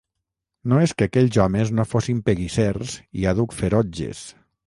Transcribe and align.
No 0.71 0.79
és 0.85 0.93
que 1.01 1.07
aquells 1.09 1.37
homes 1.43 1.73
no 1.81 1.85
fossin 1.91 2.23
peguissers 2.29 2.97
i 3.21 3.29
àdhuc 3.35 3.57
ferotges. 3.61 4.27